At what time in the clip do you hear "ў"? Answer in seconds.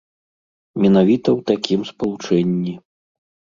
1.35-1.39